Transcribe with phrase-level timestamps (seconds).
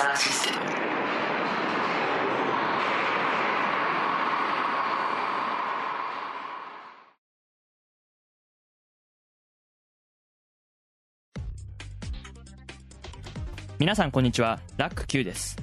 [0.00, 0.56] サーシステム
[13.78, 15.58] 皆さんこんにちは、ラック Q です。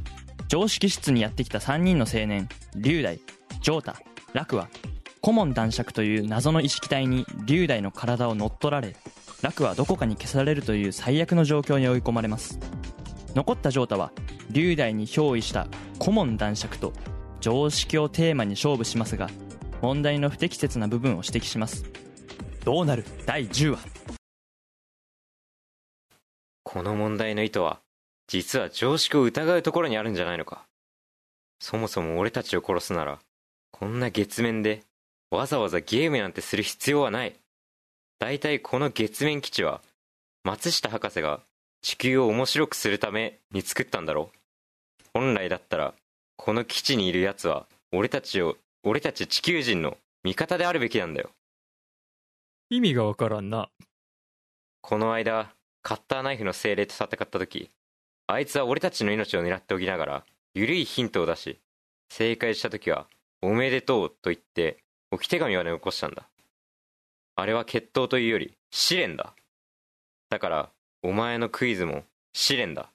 [0.47, 3.95] 常識室にやってきた3人の青年、龍大、ジョータ、
[4.33, 4.69] ラクは、
[5.21, 8.95] 顧問男爵という謎の意識体に龍大の体を乗っ取られ、
[9.41, 12.59] ラクはどこかに消されるという最悪の状況に追い込まれます。
[13.37, 14.11] 残ったジョータは、
[14.49, 15.67] 龍大に憑依した
[15.99, 16.91] 顧問男爵と
[17.39, 19.29] 常識をテーマに勝負しますが、
[19.79, 21.85] 問題の不適切な部分を指摘します。
[22.65, 23.05] どうなる？
[23.27, 23.87] 第10話。
[26.63, 27.79] この問題の意図は、
[28.25, 30.63] 実は常識を疑うところにあるんじゃないのか。
[31.59, 33.19] そもそも俺たちを殺すなら、
[33.69, 34.81] こんな月面で、
[35.29, 37.35] わざわざゲームなんてする必要はない。
[38.17, 39.83] 大体この月面基地は、
[40.43, 41.41] 松下博士が
[41.81, 44.31] 地球を面白くするために作ったんだろ
[45.13, 45.93] 本来だったら、
[46.35, 51.31] この基地にいる奴は、俺たちを、俺たち地球人の味方であるべきなんだよ。
[52.69, 53.69] 意味がわからんな。
[54.81, 57.71] この間、カッターナイフの精霊と戦った時、
[58.27, 61.59] あいつは俺たちの命を狙っておきながら、ゆるいヒントを出し、
[62.09, 63.07] 正解した時は、
[63.41, 64.77] おめでとうと言って、
[65.11, 66.27] 置き手紙まで残したんだ。
[67.35, 69.33] あれは決闘というより、試練だ。
[70.29, 70.71] だから、
[71.07, 72.03] お前のクイズも、
[72.33, 72.91] 試練だ。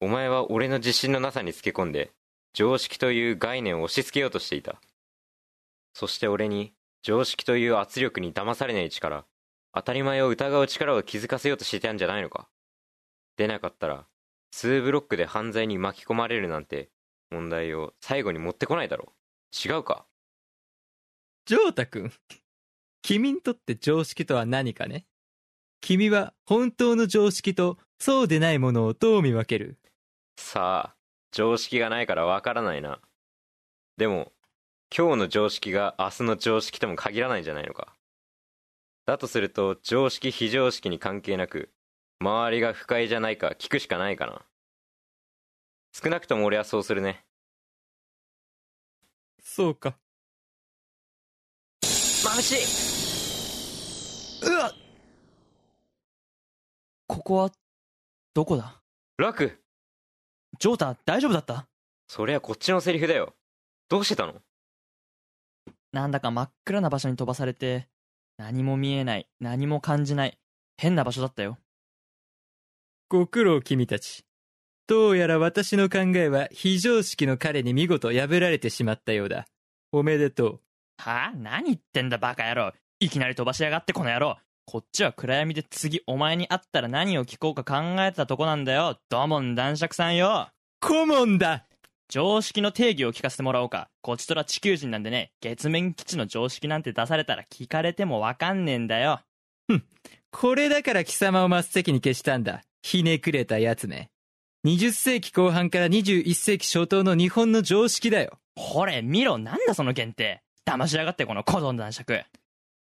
[0.00, 2.10] お前は俺の自信のなさにつけ込んで、
[2.54, 4.80] 常識という概念を押し付けようとしていた。
[5.94, 9.26] そして俺に、常識という圧力に騙されない力、
[9.72, 12.48] 当たり前を疑う力を気づかせようとしてたんじゃないのか。
[13.36, 14.08] 出なかったら、
[14.52, 16.90] 2ブロックで犯罪に巻き込まれるなんて、
[17.30, 19.12] 問題を最後に持ってこないだろ
[19.54, 19.68] う。
[19.68, 20.04] 違うか？
[21.46, 22.12] ジョータ君。
[23.02, 25.06] 君にとって常識とは何かね？
[25.80, 29.78] 君は本当の常識とそうでないものをどう見分ける？
[30.36, 30.96] さあ、
[31.32, 33.00] 常識がないからわからないな。
[33.96, 34.32] でも、
[34.96, 37.94] 今日の常識が明日の常識とも限らないんじゃないのか。
[39.06, 41.70] だとすると、常識非常識に関係なく、
[42.20, 44.42] 周りが不快じゃないか聞くしかないかな。
[45.92, 47.24] 少なくとも俺はそうするね。
[49.42, 49.96] そうか。
[51.82, 52.54] 眩し
[54.44, 54.72] いうわ
[57.08, 57.50] ここは、
[58.34, 58.82] どこだ？
[59.16, 59.58] 楽
[60.60, 61.66] ジョータ、大丈夫だった？
[62.06, 63.34] そりゃこっちのセリフだよ。
[63.88, 64.34] どうしてたの？
[65.92, 67.88] なんだか真っ暗な場所に飛ばされて、
[68.36, 70.38] 何も見えない、何も感じない、
[70.76, 71.56] 変な場所だったよ。
[73.08, 74.26] ご苦労君たち。
[74.86, 79.46] どうやら私の考えは非常識の彼に見事破られてしまったようだ。
[79.92, 80.60] おめでとう。
[80.98, 81.28] は？
[81.28, 82.72] あ何言ってんだバカ野郎。
[83.00, 84.36] いきなり飛ばしやがってこの野郎。
[84.70, 88.98] こっちは暗闇で次お前に会ったら何を聞こうか考えてたとこなんだよ。
[89.08, 90.50] どもん男爵さんよ。
[90.78, 91.64] 顧問だ
[92.10, 93.88] 常識の定義を聞かせてもらおうか。
[94.02, 99.20] こちとら地球人なんでね、月面基地の常識なんて出されたら聞かれてもわかんねえんだよ。
[100.30, 102.60] これだから貴様を真っ先に消したんだ。
[102.82, 104.10] ひねくれた奴め。
[104.66, 108.38] 20世紀後半から21世紀初頭の日本の常識だよ。
[108.54, 110.42] ほれ、見ろ、なんだその限定。
[110.66, 112.22] 騙しやがってこの古道男爵。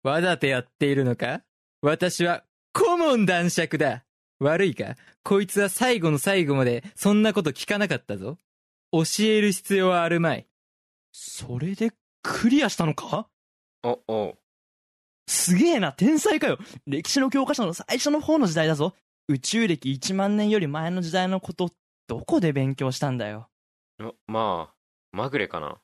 [0.03, 1.43] わざとやっているのか？
[1.85, 4.05] 私は顧問男爵だ。
[4.41, 4.97] 悪いか？
[5.23, 8.39] こいつは最後の最後までそんなこと聞かなかったぞ。
[8.91, 10.47] 教える必要はあるまい。
[11.13, 11.93] それで
[12.23, 13.29] クリアしたのか？
[13.83, 14.39] お、おう。
[15.27, 16.59] すげえな、天才かよ。
[16.87, 18.95] 歴史の教科書の最初の方の時代だぞ。
[19.29, 21.69] 宇宙歴1万年より前の時代のこと、
[22.07, 23.51] どこで勉強したんだよ？
[23.99, 24.75] ま、まあ、
[25.13, 25.77] まぐれかな。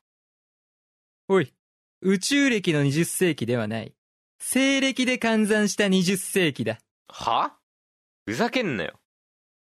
[1.29, 1.52] おい、
[2.00, 3.93] 宇宙歴の20世紀ではない。
[4.42, 6.78] 西暦で換算した20世紀だ。
[7.08, 7.52] は？
[8.26, 8.98] ふざけんなよ。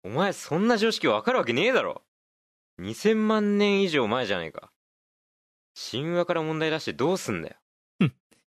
[0.04, 2.04] お前そんな常識わかるわけねえだろ。
[2.80, 4.72] 2000万年以上前じゃねえか。
[5.92, 7.56] 神話から問題出してどうすんだよ。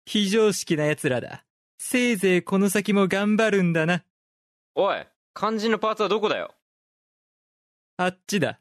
[0.05, 1.43] 非常識な奴らだ。
[1.77, 4.03] せいぜいこの先も頑張るんだな。
[4.75, 6.53] おい肝心のパーツはどこだよ
[7.97, 8.59] あっちだ。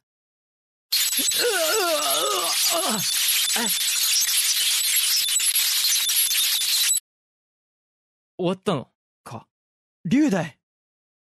[8.40, 8.88] 終わったの？
[9.22, 9.46] か。
[10.06, 10.58] 龍大。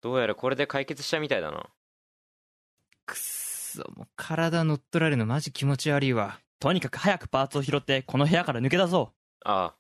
[0.02, 1.68] どうやらこれで解決したみたいだな。
[3.06, 6.40] くっそ、もう体乗っ取られるのマジ気持ち悪いわ。
[6.58, 9.12] とにかく早くパーツを拾ってこの部屋から抜け出そ
[9.44, 9.74] ああ。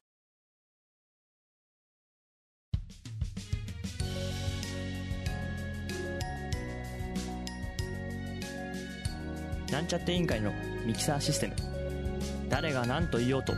[9.68, 10.52] うなんちゃって委員会の
[10.86, 11.56] ミキサーシステム。
[12.48, 13.54] 誰が何と言おうと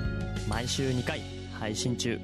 [0.48, 1.20] 毎週2回
[1.60, 2.18] 配信中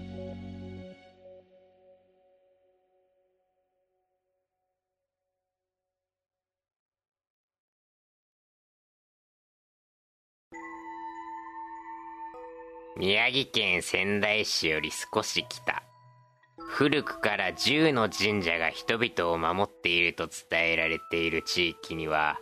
[13.02, 15.82] 宮城県仙台市より少し北。
[16.56, 22.38] 古くから十の神社が人々を守っていると伝えられている地域には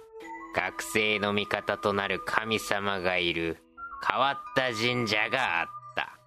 [0.55, 3.57] 学生の味方となる神様がいる
[4.07, 5.67] 変わった神社があっ
[5.97, 6.19] た。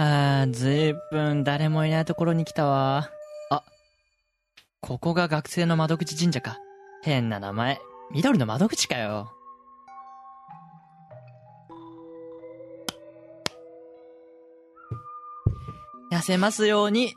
[0.00, 3.10] あーずいぶん誰もいないところに来たわ。
[3.50, 3.64] あ
[4.80, 6.60] ここが学生の窓口神社か。
[7.02, 7.80] 変な名前。
[8.12, 9.35] 緑の窓口かよ。
[16.16, 17.14] 痩せますように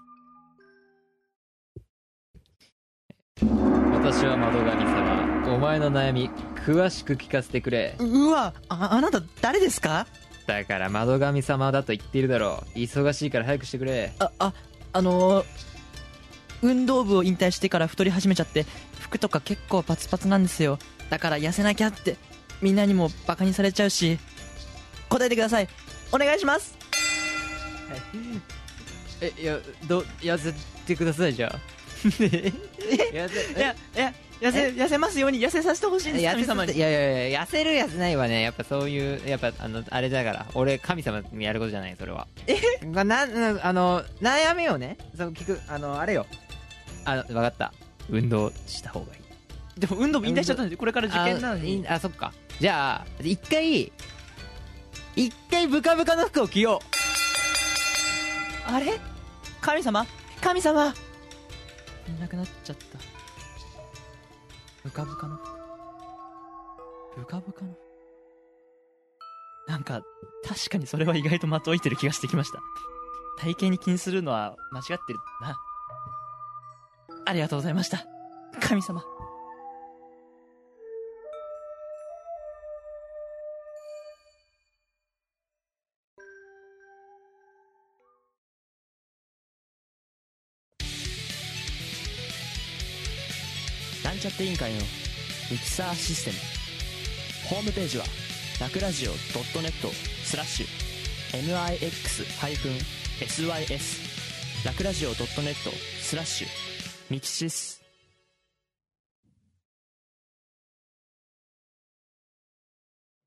[3.41, 5.55] 私は窓神様。
[5.55, 6.29] お前の悩み、
[6.65, 7.95] 詳しく聞かせてくれ。
[7.99, 10.07] うわああなた誰ですか？
[10.47, 12.79] だから窓神様だと言っているだろう。
[12.79, 14.13] 忙しいから早くしてくれ。
[14.19, 14.53] ああ
[14.93, 15.45] あのー
[16.61, 18.65] 運動部を引退してから太り始めちゃって
[18.99, 20.77] 服とか結構パツパツなんですよ
[21.09, 22.17] だから痩せなきゃって
[22.61, 24.19] みんなにもバカにされちゃうし
[25.07, 25.69] 答えてください
[26.11, 26.77] お願いします
[29.21, 29.57] え、いや、
[29.87, 30.53] ど、痩せ
[30.85, 31.59] てください、じゃあ。
[32.07, 42.25] 痩せ、いやいや痩せ痩せますように痩せさせてほしいんです痩神様にいやいやいや、痩せる痩せないはね、やっぱそういう、やっぱあの、あれだから、俺神様にやることじゃない、それは。
[42.47, 42.57] え？
[42.85, 43.25] な、な、
[43.61, 46.25] あの、悩みをね、そう聞く、あの、あれよ。
[47.03, 47.73] あの、わかった。
[48.09, 49.79] 運動した方がいい。
[49.79, 52.33] でも運動部引退しちゃったんでこれから受験なのにあ、そっか。
[52.59, 53.91] じゃあ、一回、
[55.15, 56.81] 一回ブカブカの服を着よ
[58.65, 58.99] あれ？
[59.69, 60.03] 神様？
[60.41, 60.87] 神様。
[60.87, 60.91] い
[62.19, 62.97] なくなっちゃった。
[64.83, 65.45] ブカブカの服
[67.19, 67.75] ブカブカの
[69.67, 70.01] なんか
[70.43, 72.59] 確かにそれは意外と的をいてる気がしてきました。
[73.37, 75.55] 体型に気にするのは間違ってるな。
[77.27, 78.07] ありがとうございました。
[78.59, 79.03] 神様
[94.19, 94.81] んちゃって委員会の
[95.49, 96.37] ミキサーシステム。
[97.49, 98.03] ホームページは
[98.59, 99.71] ラクラジオ .net
[100.25, 100.67] スラッシュ。
[101.31, 102.59] MIX-SYS
[104.65, 105.55] ラクラジオ .net
[106.01, 106.47] スラッシュ。
[107.09, 107.81] ミキシス。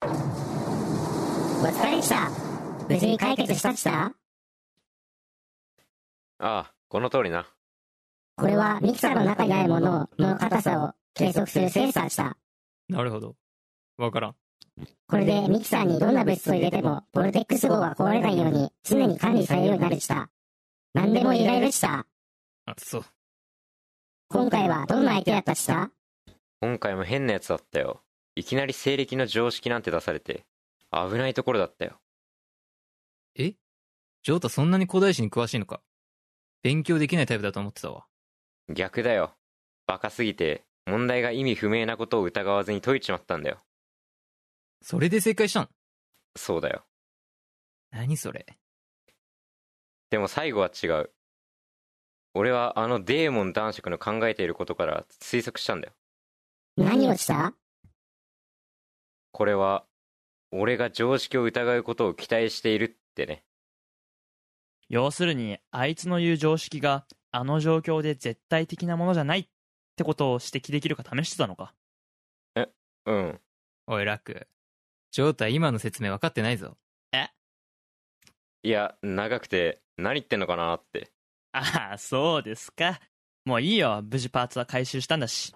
[0.03, 0.05] お
[1.65, 2.29] 疲れでした。
[2.87, 4.05] 無事に解決したっした？
[4.05, 4.13] あ
[6.39, 7.47] あこの通りな
[8.35, 12.37] これはミキサーの中にあるものの硬さを計測するセンサーでした。
[12.89, 12.93] う。
[12.93, 13.35] なるほど。
[13.97, 14.35] わからん。
[15.07, 20.29] これでミキサーにどんな物質を入れても、ボルテックス号が壊れないように常に管理されるようになるでした。
[20.93, 22.05] 何でも入れられるでした。
[22.65, 23.05] あ、そう。
[24.33, 25.91] 今回はどんな相手だったっした
[26.59, 28.01] 今回も変なやつだったよ
[28.35, 30.47] いきなり西暦の常識なんて出されて
[30.91, 31.99] 危ないところだったよ
[33.37, 33.53] え？
[34.23, 35.81] ジョータそんなに古代史に詳しいのか
[36.63, 38.05] 勉強できないタイプだと思ってたわ。
[38.69, 39.35] 逆だよ。
[39.87, 43.59] バカすぎて問題が意味不明なことを疑わずに解いちまったんだよ。
[44.81, 45.67] それで正解したの？
[46.35, 46.83] そうだよ。
[47.91, 48.45] 何それ？
[50.09, 51.11] でも最後は違う。
[52.33, 55.93] 俺はあのデーモン男爵の考えていることから推測したんだよ。
[56.77, 57.53] 何をした？
[59.31, 59.85] これは
[60.51, 63.43] 俺が常識を疑うことを期待しているってね。
[64.89, 69.47] 要するにあいつの言う常識があの状況で絶対的なものじゃないっ
[69.97, 71.73] てことを指摘できるか試してたのか。
[73.05, 73.41] うん。
[73.87, 74.47] おい、ラック。
[75.11, 76.77] ジョータ今の説明分かってないぞ。
[78.65, 81.11] いや長くて何言ってんのかなって。
[81.51, 83.01] ああそうですか。
[83.43, 84.01] もういいよ。
[84.09, 85.53] 無事パーツは回収したんだし。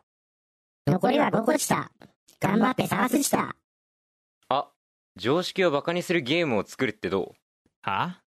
[0.85, 1.89] 残りは5個でした。
[2.41, 3.55] 頑張って探すでした。
[4.49, 4.69] あ
[5.15, 7.89] 常識をバカにするゲームを作るってどう？
[7.89, 8.21] は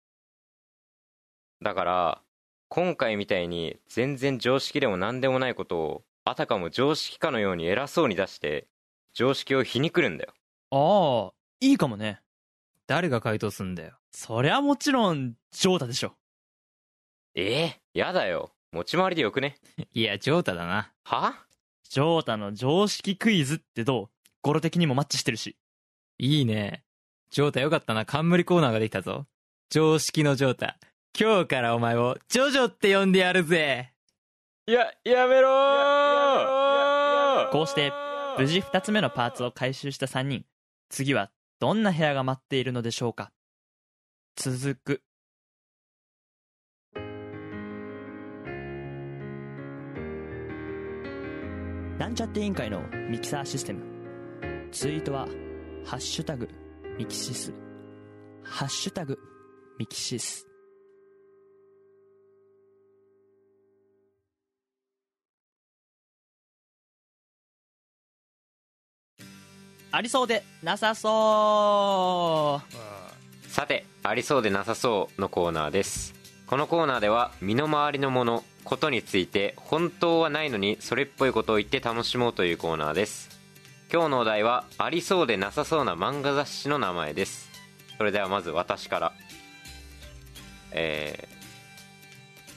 [1.64, 2.22] だから
[2.70, 8.68] 今回みたいに全然常識でも何でもないことをあたかも常識かのように偉そうに出して
[9.14, 10.34] 常識を皮肉るんだよ
[10.72, 12.22] ああいいかもね
[12.88, 13.98] 誰が回答すんだよ。
[14.12, 16.14] そりゃもちろんジョータでしょ
[17.36, 19.58] ええやだよ持ち回りでよくね
[19.94, 20.92] いや、ジョータだな。
[21.04, 21.46] は？
[21.90, 24.10] ジョータの常識クイズってどう？
[24.42, 25.58] 語呂的にもマッチしてるし
[26.18, 26.84] いいね。
[27.30, 28.06] ジョータよかったな。
[28.06, 29.26] 冠コーナーができたぞ。
[29.70, 30.78] 常識のジョータ。
[31.20, 33.94] 今日からお前をジョジョって呼んでやるぜ。
[34.66, 37.52] ややめろー。
[37.52, 37.92] こうして
[38.38, 40.46] 無事2つ目のパーツを回収した3人。
[40.90, 43.32] 次はどんな部屋が待っているのでしょうか。
[44.36, 45.04] 続く。
[51.98, 53.84] なんちゃって委員会のミキサーシステム。
[54.72, 55.28] ツイートは
[55.86, 56.48] 「ハッシュタグ
[56.98, 57.54] ミキシス」
[58.44, 59.18] 「ハッシュタグ
[59.80, 60.46] ミキシス」
[69.92, 73.50] ありそうでなさそう。
[73.50, 76.14] さてありそうでなさそうのコーナーです。
[76.46, 83.30] このコーナーでは身の回りのものことについて本当はないのにそれっぽいことを言って楽しもうというコーナーです。
[83.92, 87.50] 今日のお題はありそうでなさそうな漫画雑誌の名前です。
[87.98, 89.14] それではまず私から。
[90.72, 91.28] え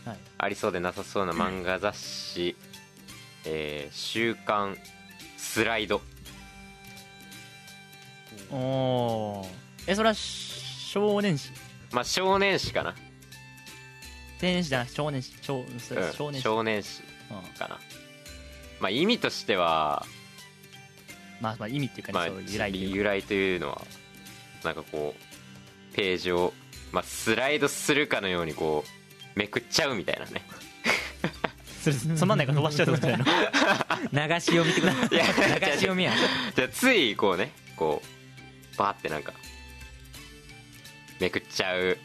[0.05, 0.19] ーはい。
[0.39, 2.57] ありそうでなさそうな漫画雑誌、
[3.45, 4.77] えー週刊
[5.37, 6.01] スライド
[8.51, 9.49] おおー。
[9.93, 11.51] えそれは少年誌？
[11.93, 12.95] まあ少年誌かな、青
[14.43, 15.35] 年誌じゃなくて少年誌。
[15.43, 15.79] 少うん。
[16.13, 17.59] 少年誌、少年誌うん。
[17.59, 17.79] かな
[18.81, 20.05] まあ意味としては
[21.41, 22.97] まあまあ意味っていうかね、まあ、由来というか。
[22.97, 23.83] 由来というのは
[24.65, 26.53] なんかこうページを、
[26.93, 28.85] まあ、スライドするかのようにこ
[29.35, 30.43] うめくっちゃうみたいなね。
[31.83, 33.27] それつまんないから飛ばしちゃうってことじゃない
[34.13, 34.29] の？
[34.35, 35.15] 流し読みってこと？
[35.15, 35.67] いやだ。
[35.67, 36.13] 流し読みや。
[36.55, 38.20] じゃあついこうねこう
[38.77, 39.33] バーってなんか
[41.21, 41.99] めくっちゃう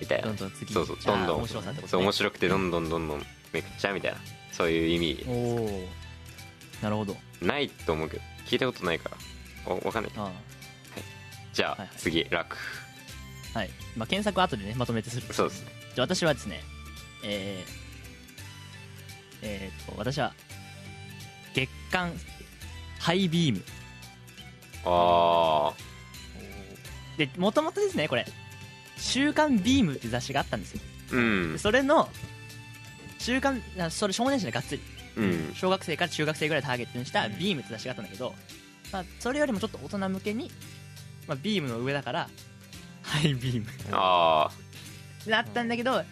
[0.00, 0.28] みたいな。
[0.28, 0.72] どんどん次。
[0.72, 1.36] そうそうどんどん。
[1.38, 1.90] 面白さってことね。
[1.90, 4.18] そう面白くてどんどんどんどんめくっちゃうみたいな。
[4.52, 5.88] そういう意味おお
[6.82, 7.16] なるほど。
[7.40, 9.16] ないと思うけど聞いたことないから。
[9.66, 10.12] おわかんない。
[10.16, 10.30] あ
[11.52, 11.90] じゃあ、はいはい。
[11.96, 12.56] 次楽。
[13.54, 15.72] あはい、まあ、検索後でねまとめてするそうですね。
[15.94, 16.60] じゃあ私はですね
[17.24, 17.70] えー、
[19.42, 20.34] えー、と私は
[21.54, 22.12] 月刊
[22.98, 23.62] ハイビーム
[24.86, 25.72] あ
[27.18, 28.26] でもともとですねこれ
[28.96, 30.80] 「週刊ビーム」って雑誌があったんですよ。
[31.12, 31.52] あうん。
[31.52, 32.08] でそれの
[33.18, 34.82] 週刊あそれ少年誌でがっつり。
[35.16, 35.52] うん。
[35.54, 38.34] 小学生から中学生ぐらいターゲットにしたビームって雑誌があったんだけど、
[38.92, 40.50] まあ、それよりもちょっと大人向けに、
[41.26, 42.28] まあ、ビームの上だから
[43.02, 43.66] ハイビーム。
[43.92, 44.50] あ
[45.26, 46.04] あなったんだけど、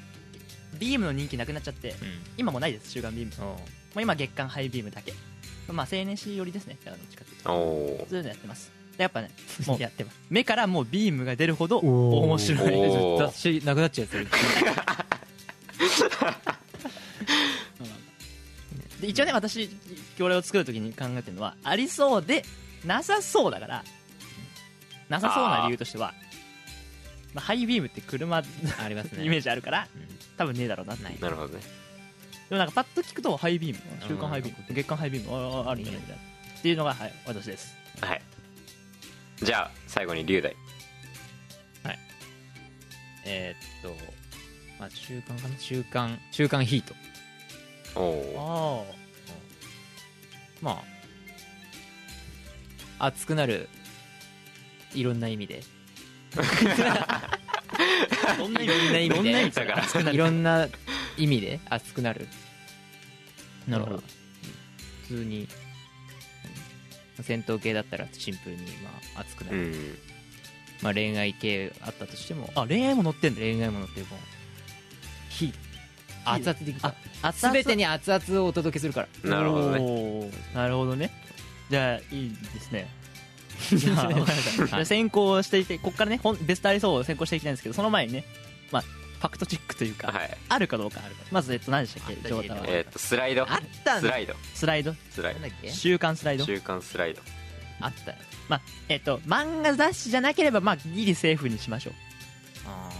[0.78, 1.94] ビームの人気なくなっちゃって
[2.36, 3.44] 今もないです週刊ビーム。
[3.44, 3.60] も
[3.96, 5.12] う今月刊ハイビームだけ
[5.72, 6.76] まあ青年誌寄りですね。
[6.84, 8.70] どっちかっていうとそういうのやってます。
[8.96, 9.30] でやっぱね
[9.66, 9.80] もう。
[9.80, 10.18] やってます。
[10.30, 13.18] 目からもうビームが出るほど面白い。
[13.18, 14.30] 雑誌なくなっちゃうやつ
[19.00, 19.68] で一応ね私
[20.18, 22.44] これを作るときに考えてるのはありそうで
[22.84, 23.84] なさそうだから
[25.08, 26.14] なさそうな理由としては
[27.34, 29.24] まあ、ハイビームって車ありますね。
[29.26, 30.08] イメージあるからうん。
[30.36, 31.60] 多分ねえだろうななるほどね
[32.48, 34.64] でもなんかパッと聞くとハイビーム週刊ハイビーうん。
[34.68, 36.22] ム月刊ハイビームあああるんじゃないみたいな。
[36.58, 37.74] っていうのが、はい、私です。
[38.00, 38.22] はい。
[39.42, 40.54] じゃあ最後に龍大。
[43.26, 43.98] えーっと、
[44.78, 45.58] まあ、週刊かな？
[45.58, 46.94] 週刊、週刊ヒート。
[47.96, 48.00] お
[48.36, 48.94] おあ
[50.60, 50.82] ま
[53.00, 53.70] あ、 熱くなる、
[54.94, 55.62] いろんな意味で。
[56.36, 56.42] あ
[58.36, 60.12] どんな意味いろんな意味で。
[60.12, 60.68] いろんな
[61.16, 62.28] 意味で熱くなる。
[63.68, 63.96] なるほど。
[63.96, 64.02] うん。
[65.02, 65.48] 普通に、
[67.18, 67.24] うん。
[67.24, 69.56] 戦闘系だったらシンプルに、まあ、熱くなる。
[69.58, 69.98] うん。
[70.82, 74.14] まあ、恋愛系あったとしても、あ恋愛も載ってんだ恋愛ものっていうか、
[75.30, 75.52] 火、
[76.24, 77.32] 熱々でいくかあら。
[77.32, 79.30] すべてに熱々をお届けするから。
[79.30, 79.80] なるほどね。
[79.80, 81.10] ねなるほどね。
[81.70, 82.88] じゃあいいですね。
[83.72, 88.24] じゃあ先行していてここからねベストありそうを先行していきたいんですけどその前にね。
[88.70, 88.84] まあ
[89.24, 90.36] ファクトチェックというか、はい。
[90.50, 91.00] あるかどうか
[91.32, 92.14] まずえっと何でしたっけ？
[92.16, 92.60] ジョータは。
[92.66, 93.50] えーっとスライド。
[93.50, 94.34] あったスライド。
[94.52, 94.94] スライド？
[95.10, 95.70] スライなんだっけ？
[95.70, 96.44] 週刊スライド？
[96.44, 97.22] ド週刊スライド。
[97.80, 98.10] あった。
[98.10, 98.18] よ。
[98.50, 101.94] まあえっと漫画雑誌じゃなければまあギリセーフにしましょう。
[102.66, 102.90] あ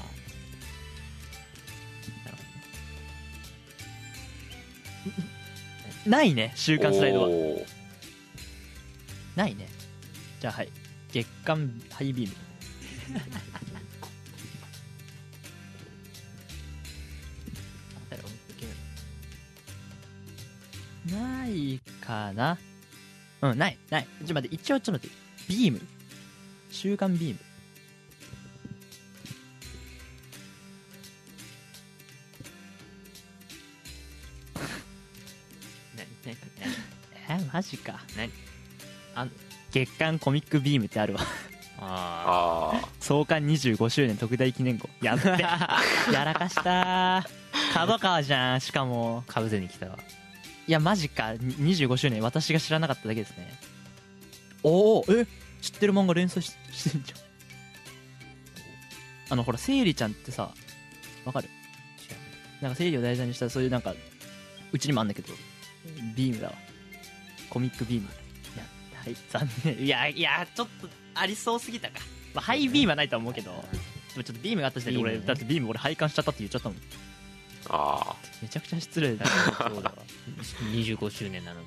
[6.06, 7.28] ないね週刊スライドは。
[9.36, 9.68] ないね。
[10.40, 10.70] じゃあはい。
[11.12, 12.34] 月刊ハイビーム
[22.06, 22.58] かな？
[23.42, 24.04] うんないない。
[24.04, 25.16] ちょっと待って一応ちょっと待って。
[25.48, 25.80] ビーム。
[26.70, 27.38] 週刊ビーム。
[35.96, 36.06] 何
[37.40, 38.00] えマジか。
[38.16, 38.30] 何？
[39.14, 39.30] あん
[39.70, 41.20] 月刊コミックビームってあるわ。
[41.80, 44.88] ああ創刊25周年特大記念号。
[45.02, 45.28] やって。
[46.12, 47.26] やらかした
[47.74, 49.24] 角川じゃんしかも。
[49.28, 49.98] あかぶせに来たわ
[50.66, 51.34] いやマジか。
[51.34, 53.52] に25周年私が知らなかっただけですね。
[54.62, 55.26] おおえ
[55.60, 57.18] 知ってる漫画連載ししてんじゃん。
[59.30, 60.50] あのほらせいりちゃんってさ
[61.24, 61.48] わかる？
[62.60, 63.94] なんか生理を題材にしたそういうなんか
[64.72, 65.34] うちにもあんだけど
[66.14, 66.54] ビームだわ。
[67.50, 68.08] コミックビーム。
[68.08, 69.84] いやはい残念。
[69.84, 71.94] いやいやちょっとありそうすぎたか、
[72.34, 73.56] まあ、ハイビームはないとは思うけどで
[74.16, 76.78] もちょっとビームがあった時点で俺、だってビーム俺拝観しちゃったって言っちゃったもん。
[77.70, 78.03] ああ
[78.44, 79.94] めちゃくちゃ失礼だそうだわ。
[80.74, 81.42] 25周年。
[81.46, 81.60] なの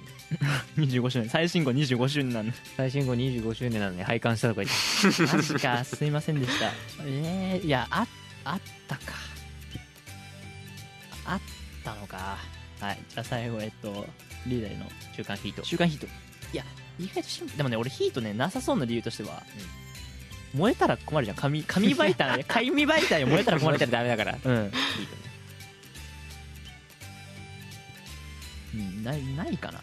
[0.77, 1.27] に25周年。
[1.27, 5.35] 最新号25周年なの最新号25周年なのに拝観したとか言って。
[5.35, 6.71] マジかすいませんでした。
[7.03, 8.05] えー、いやあ
[8.43, 9.01] あったか。
[11.25, 11.41] あっ
[11.83, 12.37] たのか。
[12.79, 12.99] はい。
[13.09, 14.07] じゃあ最後えっと
[14.45, 15.65] リーダーの週刊ヒート。
[15.65, 16.05] 週刊ヒート。
[16.05, 16.09] い
[16.53, 16.63] や
[16.99, 17.57] 意外とシンプル。
[17.57, 19.41] でもね俺ヒートねなさそうな理由としては、
[20.53, 21.37] 燃えたら困るじゃん。
[21.37, 23.89] 紙紙媒体 紙媒体を燃えたら困るじゃん。
[23.89, 24.37] ダメだから。
[24.43, 24.71] うん、
[28.77, 29.81] うん、ないないかな。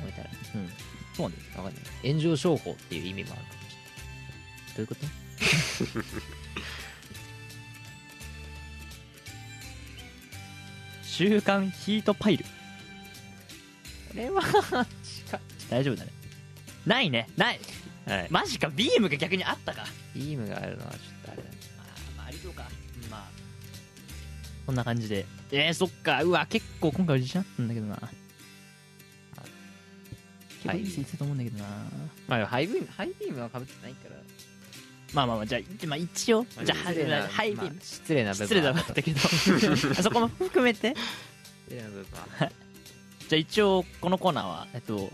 [0.00, 0.30] 燃えたら。
[0.54, 0.70] うん。
[1.14, 1.82] そうなんですわかんない。
[2.08, 3.42] 炎上商法っていう意味もある。
[3.42, 3.76] かもし
[4.76, 5.06] どういうこと？
[11.02, 12.44] 週刊ヒートパイル。
[14.14, 14.86] れないこれは
[15.70, 16.10] 大丈夫だね。
[16.84, 17.28] ないね。
[17.36, 17.60] ない。
[18.06, 18.26] はい。
[18.30, 18.68] マジか。
[18.68, 19.84] ビームが逆にあったか。
[20.14, 21.56] ビームがあるのはちょっとあれだね。
[21.76, 21.86] まあ、
[22.18, 22.68] まあ、ありそうか。
[23.02, 23.26] うんまあ
[24.66, 26.22] こんな感じでえー、そっか。
[26.22, 27.96] うわ結構今回自信あったんだけどな。
[27.96, 28.08] 結
[30.68, 30.82] 構い。
[30.82, 31.64] い先生と思うんだけどな、
[32.28, 34.16] まあハイビームハイビームはかぶってないから。
[35.12, 39.20] まあまあまあじゃあ、まあ、一応じゃあ失礼なハイビーム、まあ失礼な部分失礼だはったけど。
[39.98, 40.94] あそこも含めて？
[41.68, 42.04] 失礼な部分
[42.38, 42.50] は
[43.28, 45.10] じゃあ一応このコーナーはえっと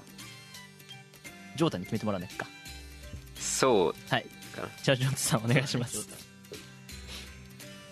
[1.57, 2.47] ジョータに決めてもらわないか。
[3.37, 3.95] そう。
[4.11, 4.27] はい。
[4.83, 6.09] じゃあジョータさんお願いします。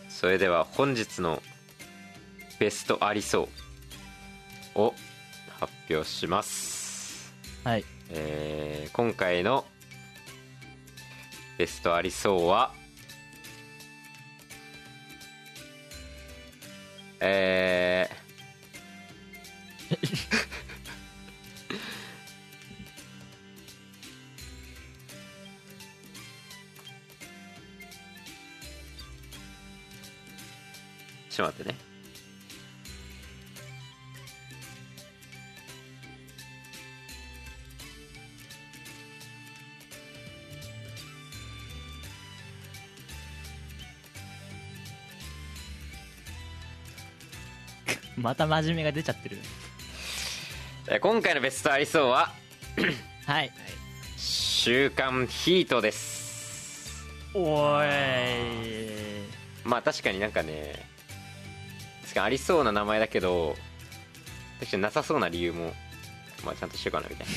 [0.08, 1.42] それでは本日の
[2.60, 3.48] ベストありそ
[4.76, 4.94] うを
[5.58, 7.34] 発表します。
[7.64, 7.84] はい。
[8.10, 9.64] えー今回の
[11.56, 12.72] ベストありそうは
[17.20, 19.96] えー、
[31.30, 31.89] ちょっと待ってね
[48.20, 49.38] また真面目が出ちゃってる。
[50.88, 52.32] えー今回のベストありそうは
[53.26, 53.52] はい
[54.16, 57.06] 「週刊ヒート」です。
[57.34, 57.86] おい。
[59.64, 60.84] まあ確かになんかね
[62.02, 63.56] 確かにありそうな名前だけど
[64.58, 65.72] 確かになさそうな理由も
[66.44, 67.32] まあちゃんとしようかなみたいな。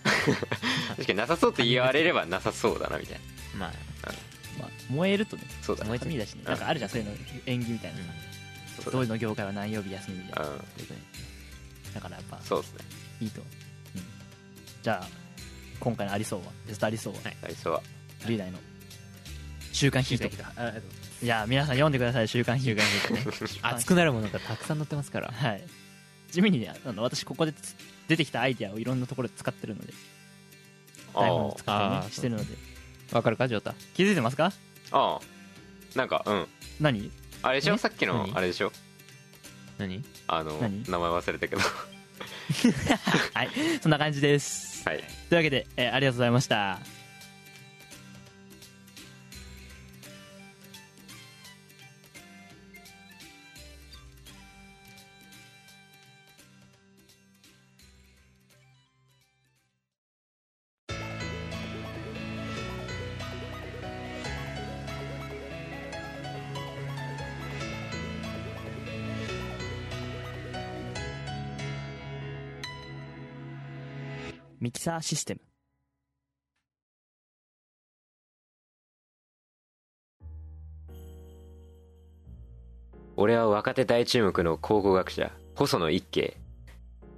[0.96, 3.20] 確かになさそうって言われればなさそうだなみたい
[3.54, 3.58] な。
[3.58, 3.72] まあ
[4.58, 5.42] まあ、燃えるとね。
[5.62, 5.88] そうだね。
[5.88, 6.42] 燃えて紙だしね。
[6.44, 7.12] なんかあるじゃんそういうの
[7.46, 8.02] 縁起みたいなう
[8.90, 10.50] どういうの業界は何曜日休みみたいな。
[10.50, 10.58] うん。
[11.94, 12.78] だからやっぱそうですね。
[13.20, 13.46] いいと、うん、
[14.82, 15.08] じゃあ
[15.80, 17.82] 今回のありそうはベストありそうは、ありそうは。
[18.26, 18.58] リーダーの
[19.72, 20.44] 週刊ヒート。
[20.56, 20.72] あ
[21.22, 22.76] いや皆さん読んでください週刊ヒー
[23.08, 23.14] ト。
[23.14, 23.20] ね。
[23.62, 25.30] 熱くなるものがたくさん載ってますから。
[25.32, 25.64] はい。
[26.30, 27.74] 地味にねあの私ここでつ
[28.08, 29.92] 出てきたアイディアをいろんなところで使ってるので。
[31.14, 32.04] あ台本をー使ったりあー。
[32.04, 32.54] ねしてるので。
[33.12, 33.74] わかるかジョータ？
[33.94, 34.52] 気づいてますか？
[34.92, 35.98] あー。
[35.98, 36.46] なんかうん。
[36.78, 37.10] 何？
[37.42, 37.74] あれでしょ？
[37.74, 37.78] え？
[37.78, 38.36] さっきの何？
[38.36, 38.72] あれでしょ？
[39.78, 40.02] 何？
[40.26, 40.82] あの何？
[40.88, 41.62] 名前忘れたけど。
[43.34, 43.48] はい
[43.80, 44.86] そんな感じです。
[44.88, 44.98] はい。
[44.98, 46.78] というわけで、えーありがとうございました
[74.60, 75.40] ミキサーシステム。
[83.16, 86.36] 俺は若手大注目の考古学者細野一慶。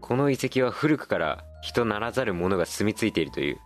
[0.01, 3.59] この遺跡は古くから人ならざる者が住み着いているという。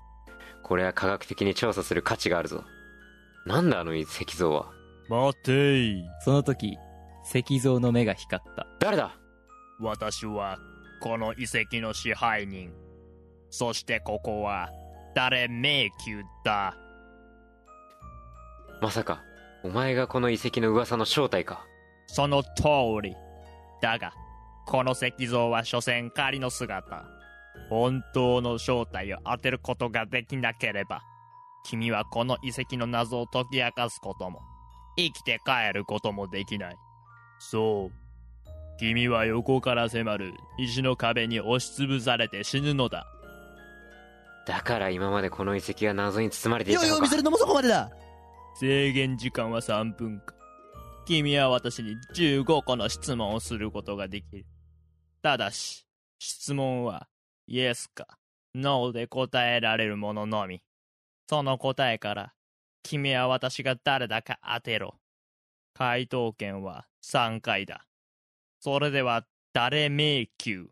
[0.63, 2.65] これは科学的に調査する価値があるぞ。
[3.45, 4.73] なんだあの石像は。
[5.11, 6.03] 待てい。
[6.25, 6.79] その時、
[7.31, 8.67] 石像の目が光った。
[8.81, 9.15] 誰だ？
[9.79, 10.57] 私は
[11.03, 12.73] この遺跡の支配人
[13.51, 14.71] そしてここは
[15.15, 16.77] 誰迷宮だ？
[18.83, 19.23] まさか
[19.63, 21.65] お前がこの遺跡の噂の正体か。
[22.07, 22.51] その通
[23.03, 23.15] り。
[23.81, 24.13] だが
[24.67, 27.05] この石像は所詮仮の姿。
[27.71, 31.01] 本当の正体を当てることができなければ
[31.65, 34.41] 君はこの遺跡の謎を解き明かすことも
[34.97, 36.77] 生きて帰ることもできない。
[37.39, 37.93] そう。
[38.79, 43.07] 君は横から迫る石の壁に押しつぶされて死ぬのだ
[44.47, 47.91] だから今までこの遺跡が謎に包まれていよいよたのか見せるのもそこまでだ。
[48.59, 50.35] 制限時間は3分間
[51.07, 54.47] 君は私に15個の質問をすることができる。
[55.23, 55.87] ただし
[56.19, 57.09] 質問は
[57.47, 58.07] イエスか
[58.55, 60.63] ノーで答えられるもののみ。
[61.29, 62.33] その答えから
[62.83, 64.95] 君は私が誰だか当てろ。
[65.75, 67.85] 回答権は3回だ。
[68.61, 70.65] それでは誰迷宮？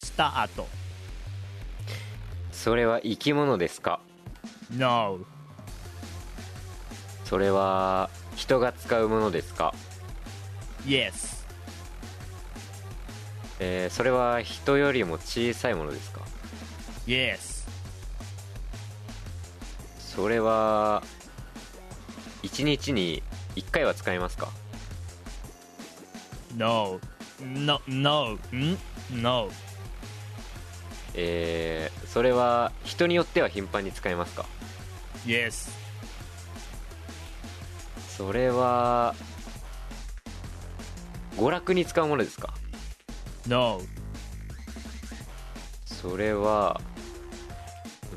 [0.00, 0.66] スタート
[2.58, 4.00] それは生き物ですか
[4.72, 5.20] ？NO.
[7.24, 9.72] それは人が使うものですか
[10.84, 11.38] ？Yes.
[13.60, 16.20] えーそれは人よりも小さいものですか
[17.06, 17.68] ？Yes.
[20.00, 21.04] それは
[22.42, 23.22] 1日に
[23.54, 24.48] 1回は使えますか
[26.56, 26.98] ？No.
[27.40, 27.80] No.
[27.86, 28.32] No.
[28.52, 28.76] ん
[29.12, 29.48] No.
[31.14, 34.46] えーそれは人によっては頻繁に使えますか
[35.26, 35.70] ？Yes.
[38.16, 39.14] それは
[41.36, 42.52] 娯楽に使うものですか
[43.46, 43.80] ？No.
[45.84, 46.80] それは
[48.12, 48.14] う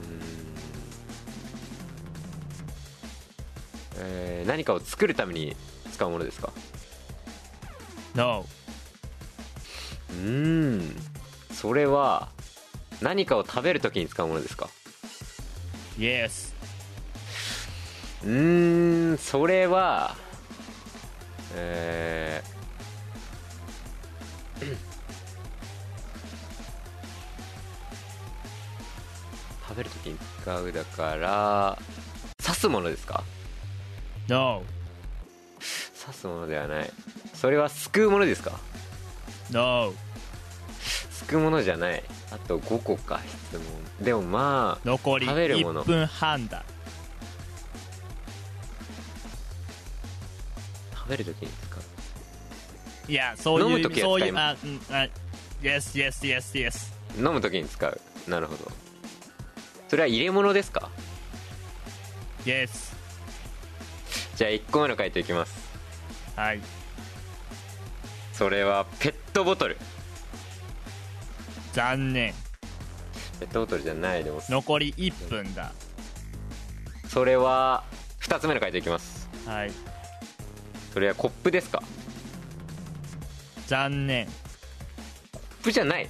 [4.00, 5.56] ーんえー何かを作るために
[5.92, 6.52] 使うものですか
[8.16, 8.46] ？No.
[10.10, 10.96] うーん。
[11.54, 12.30] それは
[13.02, 14.70] 何かを食べるときに使うものですか
[15.98, 16.54] ？Yes.
[18.24, 20.16] うーんそれは
[21.56, 22.52] えー
[29.68, 31.78] 食べるときに使うだから
[32.44, 33.24] 刺すものですか
[34.28, 34.64] ？No.
[36.00, 36.92] 刺すものではない。
[37.34, 38.60] それはすくうものですか
[39.52, 39.94] ？No.
[40.82, 43.20] すくうものじゃないあと5個か。
[43.50, 45.84] 質問でもまあ残り食べるもの。
[45.84, 46.64] 1分半だ。
[50.96, 51.78] 食べるときに使
[53.08, 53.12] う？
[53.12, 55.10] いやそういう飲む時はそう使いうあうんあ
[55.62, 58.02] Yes Yes Yes Yes 飲むときに使う。
[58.28, 58.72] なるほど。
[59.90, 60.90] それは入れ物ですか
[62.46, 62.96] ？Yes
[64.38, 65.70] じゃあ1個目の回答いきます。
[66.38, 66.62] はい。
[68.32, 69.78] それはペットボトル
[71.74, 72.34] 残念。
[73.40, 74.42] ペットボトルじゃないでも。
[74.50, 75.72] 残り1分だ。
[77.08, 77.84] それは
[78.22, 79.30] 2つ目の回答いきます。
[79.46, 79.72] はい。
[80.94, 81.82] それはコップですか？
[83.68, 84.26] 残念。
[84.28, 86.10] コップじゃない。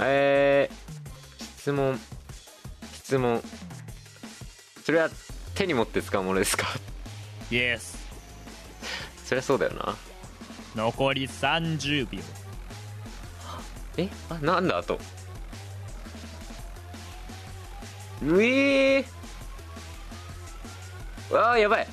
[0.00, 1.98] えー、質問。
[2.94, 3.42] 質問。
[4.84, 5.10] それは
[5.54, 6.66] 手に持って使うものですか
[7.50, 7.96] ？Yes
[9.24, 9.96] そりゃそうだよな
[10.78, 12.20] 残り30秒。
[13.96, 14.08] え？
[14.30, 14.78] あなんだ？
[14.78, 15.00] あと。
[18.22, 19.04] うえー。
[21.32, 21.86] あーやばい。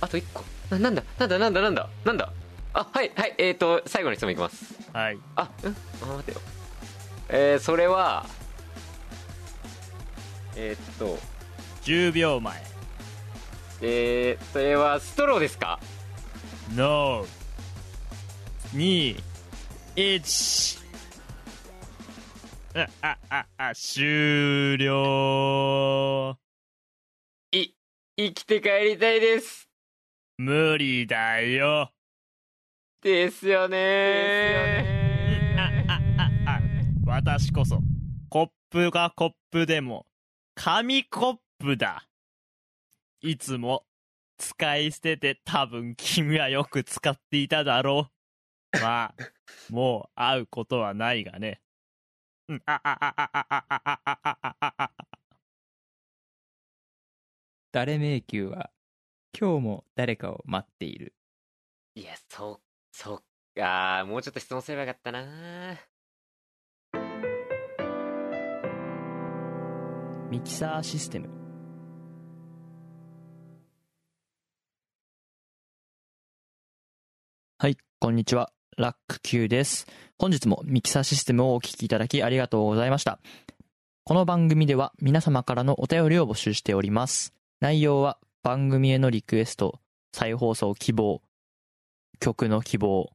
[0.00, 0.42] あと1個。
[0.70, 1.04] ななんだ？
[1.18, 1.38] なんだ？
[1.38, 1.60] なんだ？
[1.62, 1.88] なんだ？
[2.04, 2.32] なんだ？
[2.74, 3.34] あはいはい。
[3.38, 4.74] えーと最後の質問いきます。
[4.92, 5.18] はい。
[5.36, 5.76] あうん。
[6.02, 6.40] あ待てよ。
[7.28, 8.26] えー、それは
[10.56, 11.16] えー、っと。
[11.84, 12.60] 10秒前。
[13.82, 15.78] えー、それはストローですか
[16.74, 17.24] ？No
[18.74, 19.16] 2
[19.96, 20.82] 1
[22.74, 26.38] ああああ終了。
[27.52, 27.68] い
[28.16, 29.68] 生きて帰りたいです。
[30.38, 31.90] 無理だよ。
[33.02, 34.86] ですよね。
[35.58, 35.96] ああ
[36.50, 36.60] ああ。
[37.04, 37.78] 私こそ
[38.30, 40.06] コップがコップでも
[40.54, 42.06] 紙コップだ。
[43.20, 43.84] いつも
[44.38, 48.21] 使い捨てて多分君はよく使っていただろう
[48.80, 49.14] まあ
[49.70, 51.60] もう会うことはないがね。
[52.48, 55.08] うんああああああああああああ
[57.70, 58.70] 誰迷宮は
[59.38, 61.14] 今日も誰かを待っている。
[61.94, 62.60] いやそう
[62.92, 63.14] そ
[63.56, 65.76] うあーもうちょっと質問すればよかったな。
[70.30, 71.28] ミキサーシステム。
[77.58, 79.86] はいこんにちはラック Q です。
[80.18, 83.18] 本日もミキサーシステムをお聞きいただきありがとうございました。
[84.04, 87.34] この番組では皆様からのお便りを募集しております。
[87.60, 89.80] 内容は番組へのリクエスト
[90.12, 91.22] 再放送希望
[92.20, 93.10] 曲の希望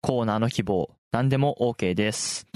[0.00, 2.46] コーナーの希望何でも OK です、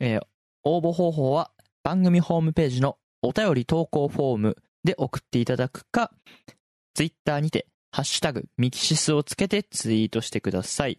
[0.00, 0.26] えー
[0.64, 1.50] 応募方法は
[1.82, 6.12] 番組ホームページのお便り投稿フォームで送っていただくか、
[6.94, 10.98] ツイッターにて、ハッシュタグ、ミキシスをつけてツイートしてください。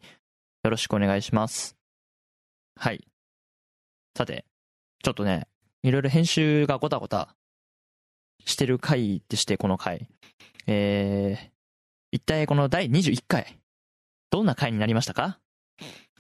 [0.64, 1.78] よろしくお願いします。
[2.76, 3.08] はい。
[4.18, 4.46] さて、
[5.02, 5.48] ちょっとね、
[5.84, 7.36] いろいろ編集がごたごた
[8.46, 10.10] してる回でして、この回。
[10.68, 11.50] えー、
[12.12, 13.58] 一体この第21回、
[14.30, 15.40] どんな回になりましたか？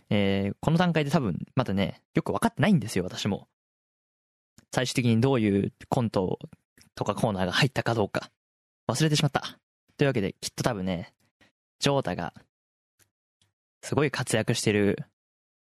[0.10, 3.48] えー、この段階で多分、まだね、よく分かってないんですよ、私も。
[4.74, 6.40] 最終的にどういうコント
[6.96, 8.32] とかコーナーが入ったかどうか、
[8.90, 9.60] 忘れてしまった。
[9.98, 11.14] というわけで、きっと多分ね、
[11.80, 12.34] ジョータが、
[13.82, 15.06] すごい活躍してる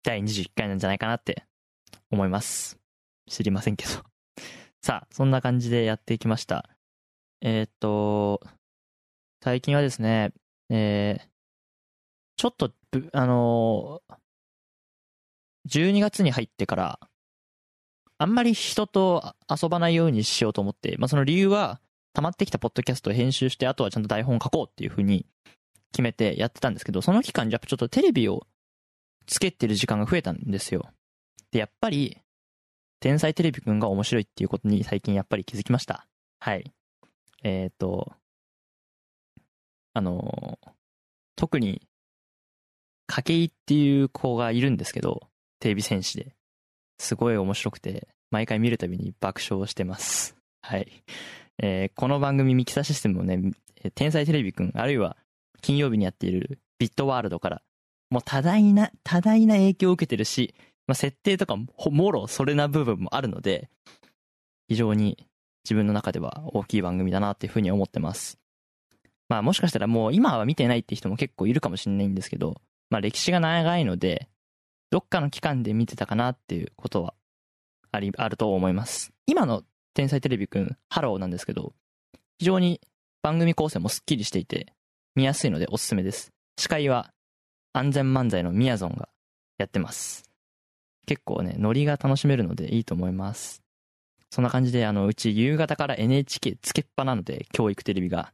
[0.03, 1.45] 第21回なんじゃないかなって
[2.11, 2.79] 思います。
[3.29, 3.93] 知りませんけど。
[4.83, 6.69] さあ、そんな感じでやっていきました。
[7.40, 8.40] えーっと、
[9.43, 10.33] 最近はですね、
[10.71, 11.29] えー、
[12.37, 12.73] ちょっと、
[13.12, 14.17] あのー
[15.69, 17.01] 12月に入ってから、
[18.19, 21.81] あんまり人と遊ばないようにしようと思って、まあ、その理由は、
[22.12, 25.27] 溜まってきたポッドキャストを編集して、あとはちゃんと台本書こうっていうふうに
[25.94, 28.48] 決めてやってたんですけど、その期間、やっぱちょっとテレビを
[29.26, 30.90] つけてる時間が増えたんですよ。
[31.52, 32.18] で、やっぱり、
[32.98, 36.09] 天才テレビくんが面白いっていうことに最近やっぱり気づきました。
[36.40, 36.72] はい。
[37.44, 38.12] えっ、と、
[39.92, 40.59] あの
[41.37, 41.87] 特に、
[43.07, 45.28] 筧っていう子がいるんですけど、
[45.61, 46.35] テレビ戦士で。
[46.98, 50.37] すごい面白くて、毎回見るたびに爆笑してます。
[50.61, 51.04] はい。
[51.62, 53.52] えーこの番組ミキサーシステムをね、
[53.94, 55.16] 天才テレビくん、あるいは
[55.61, 57.62] 金曜日にやっているビットワールドから、
[58.11, 60.55] もう多大な、多大な影響を受けてるし、
[60.87, 63.71] まあ、設定とかも、もろそれな部分もあるので、
[64.69, 65.27] 非常に
[65.64, 68.38] 自分の中では大きい番組だなっていうふうに思ってます。
[69.29, 74.29] まあもしかしたらもう今は見てないって人も結構いるかもしれないんですけど、まあ歴史が長いので、
[74.90, 77.14] どっかの期間で見てたかなっていうことは
[77.90, 79.12] あり、あると思います。
[79.27, 79.62] 今の
[79.95, 81.73] 天才てれびくん、ハローなんですけど、
[82.38, 82.81] 非常に
[83.23, 84.73] 番組構成もスッキリしていて、
[85.14, 86.33] 見やすいのでおすすめです。
[86.59, 87.12] 司会は
[87.72, 89.09] 安全漫才のみやぞんが
[89.59, 90.24] やってます。
[91.07, 93.62] 結構ね、ノリが楽しめるのでいいと思います。
[94.31, 98.33] そんな感じで、あの、うち夕方から NHK つけっぱなので、教育テレビが。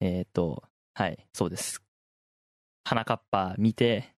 [0.00, 0.62] えっ、と、
[0.94, 1.82] はい、そうです。
[2.84, 4.14] 花かっぱ見て、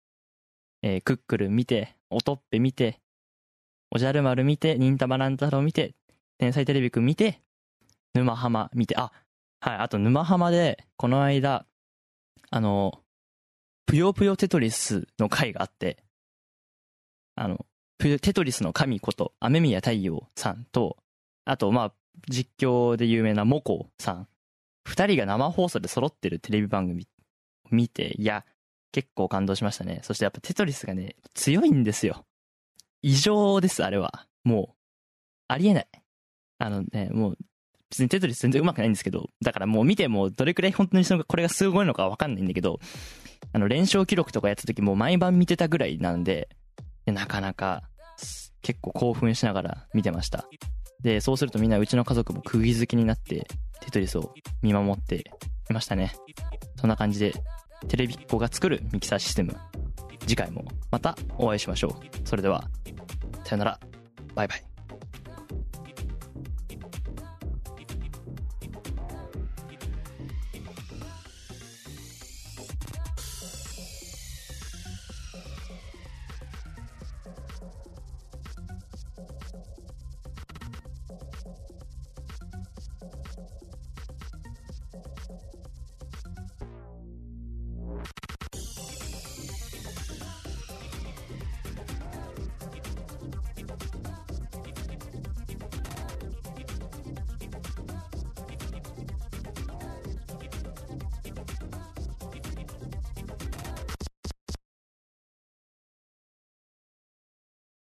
[0.82, 3.00] えークックル見て、おとっぺ見て、
[3.90, 5.94] おじゃる丸見て、忍たま乱太郎見て、
[6.38, 7.40] 天才テレビくん見て、
[8.14, 9.10] 沼ハマ見て、あ、
[9.60, 11.66] はい、あと沼ハマで、この間、
[12.54, 13.00] あの、
[13.86, 16.04] ぷよぷよテトリスの回があって、
[17.34, 17.64] あの、
[17.98, 20.98] テトリスの神こと、雨宮太陽さんと、
[21.46, 21.94] あと、まあ、
[22.28, 24.28] 実況で有名なモコさん、
[24.84, 27.08] 二人が生放送で揃ってるテレビ番組
[27.70, 28.44] 見て、いや、
[28.92, 30.00] 結構感動しましたね。
[30.02, 32.26] そしてやっぱテトリスがね、強いんですよ。
[33.00, 34.26] 異常です、あれは。
[34.44, 34.76] もう、
[35.48, 35.88] ありえない。
[36.58, 37.38] あのね、もう、
[37.92, 42.80] 別にテトリス全然上手くないんですけど、だからもう見てもどれくらい本当にそのこれがすごいのかわかんないんだけど、
[43.52, 46.48] あの、連勝記録とかやった時も毎晩見てたぐらいなんで、
[47.04, 47.82] なかなか、
[48.62, 50.46] 結構興奮しながら見てました。
[51.02, 53.46] で、そうするとみんなうちの家族も釘付けになって、
[53.80, 55.16] テトリスを見守って
[55.68, 56.14] いましたね。
[56.76, 57.34] そんな感じで、
[57.88, 59.54] テレビっ子が作るミキサーシステム。
[60.20, 62.28] 次回もまたお会いしましょう。
[62.28, 62.70] それでは、
[63.44, 63.80] さよなら。
[64.34, 64.71] バイバイ。